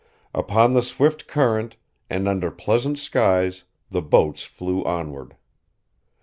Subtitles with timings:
[0.33, 1.75] Upon the swift current,
[2.09, 5.35] and under pleasant skies, the boats flew onward.